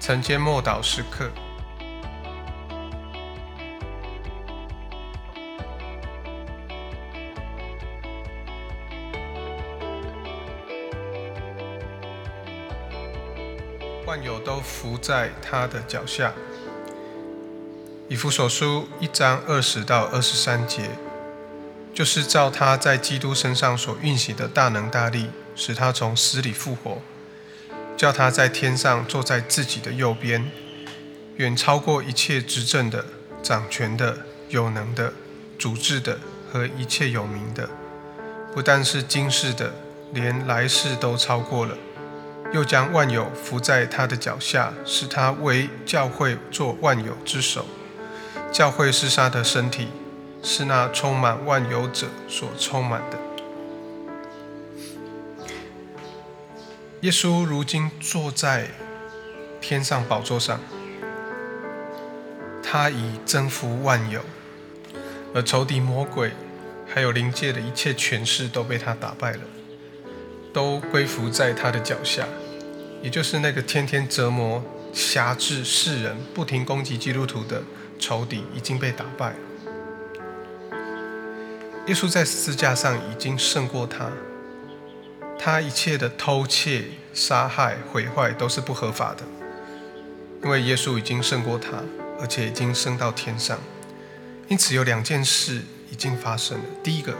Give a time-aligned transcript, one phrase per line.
[0.00, 1.30] 晨间默祷时刻。
[14.06, 16.32] 万有都伏在他的脚下。
[18.08, 20.90] 以弗所书一章二十到二十三节，
[21.94, 27.00] 就是照他在基督身上所运行的大能大力，使他从死里复活，
[28.00, 30.50] 叫他在天上坐在自己的右边，
[31.36, 33.04] 远超过一切执政的、
[33.42, 34.16] 掌权的、
[34.48, 35.12] 有能的、
[35.58, 36.18] 主治的
[36.50, 37.68] 和一切有名的，
[38.54, 39.74] 不但是今世的，
[40.14, 41.76] 连来世都超过了。
[42.54, 47.66] 又将万有伏在他的脚下，使他为教会做万有之首。
[48.50, 49.88] 教会是他的身体，
[50.42, 53.18] 是那充满万有者所充满的。
[57.02, 58.68] 耶稣如今坐在
[59.58, 60.60] 天上宝座上，
[62.62, 64.20] 他已征服万有，
[65.34, 66.32] 而仇敌魔鬼
[66.86, 69.40] 还有灵界的一切权势都被他打败了。
[70.52, 72.26] 都归服在他的脚下，
[73.02, 77.62] 也就是那个天天折磨、辖制世人、不停攻击基督徒的
[77.98, 79.34] 仇敌已经被打败。
[81.86, 84.10] 耶稣在十字架上已经胜过他，
[85.42, 89.24] 他一切的偷窃、杀害、毁坏都是不合法的，
[90.44, 91.82] 因为耶稣已经胜过他，
[92.20, 93.58] 而且已经升到天上。
[94.48, 97.16] 因此有两件事已经发生了，第一个。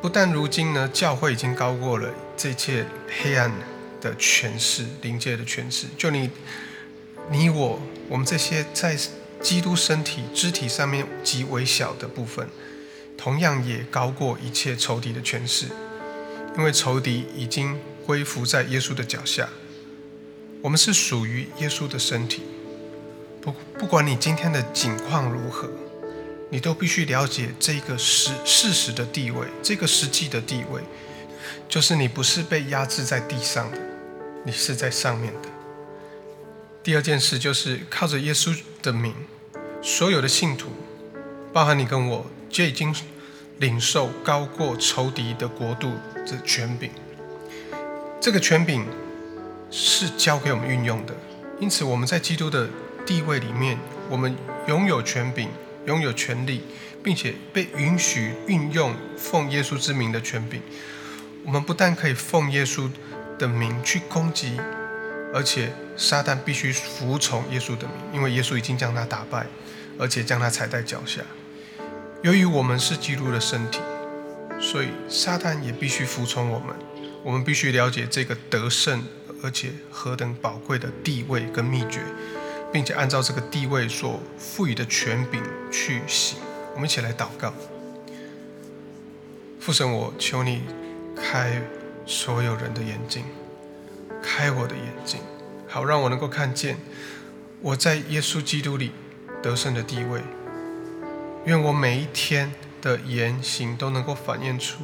[0.00, 2.86] 不但如今呢，教会已经高过了这一切
[3.20, 3.50] 黑暗
[4.00, 5.88] 的权势、灵界的权势。
[5.98, 6.30] 就你、
[7.28, 8.96] 你我，我们这些在
[9.40, 12.48] 基督身体肢体上面极微小的部分，
[13.18, 15.66] 同样也高过一切仇敌的权势，
[16.56, 19.48] 因为仇敌已经归服在耶稣的脚下。
[20.62, 22.42] 我们是属于耶稣的身体。
[23.40, 25.70] 不，不管你今天的境况如何。
[26.48, 30.80] 你都必须了解这个实事实的地位，这个实际的地位，
[31.68, 33.78] 就是你不是被压制在地上的，
[34.44, 35.48] 你是在上面的。
[36.84, 39.12] 第二件事就是靠着耶稣的名，
[39.82, 40.68] 所有的信徒，
[41.52, 42.94] 包含你跟我，就已经
[43.58, 45.92] 领受高过仇敌的国度
[46.26, 46.90] 的权柄。
[48.20, 48.84] 这个权柄
[49.70, 51.14] 是交给我们运用的，
[51.60, 52.68] 因此我们在基督的
[53.04, 53.78] 地位里面，
[54.08, 55.48] 我们拥有权柄。
[55.86, 56.62] 拥有权利，
[57.00, 60.60] 并且被允许运用奉耶稣之名的权柄，
[61.44, 62.90] 我们不但可以奉耶稣
[63.38, 64.58] 的名去攻击，
[65.32, 69.46] 而且撒旦必须服从耶稣的名，因为耶稣已经将他打败，
[69.96, 71.22] 而且将他踩在脚下。
[72.22, 73.80] 由于我们是基督的身体，
[74.60, 76.74] 所以撒旦也必须服从我们。
[77.22, 79.02] 我们必须了解这个得胜
[79.42, 82.00] 而且何等宝贵的地位跟秘诀。
[82.72, 86.38] 并且按照这个地位所赋予的权柄去行，
[86.74, 87.54] 我们一起来祷告。
[89.58, 90.62] 父神，我求你
[91.16, 91.62] 开
[92.04, 93.24] 所有人的眼睛，
[94.22, 95.20] 开我的眼睛，
[95.66, 96.76] 好让我能够看见
[97.62, 98.92] 我在耶稣基督里
[99.42, 100.20] 得胜的地位。
[101.46, 102.52] 愿我每一天
[102.82, 104.82] 的言行都能够反映出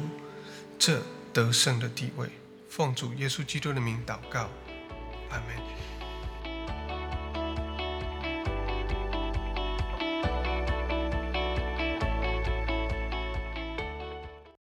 [0.79, 1.01] 这
[1.33, 2.29] 得胜的地位。
[2.69, 4.49] 奉主耶稣基督的名祷告，
[5.29, 5.57] 阿门。